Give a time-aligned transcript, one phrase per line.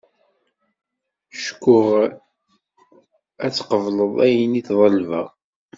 [1.45, 1.89] Ckuh
[3.45, 5.27] ad tqebled ayenni ṭelbeɣ.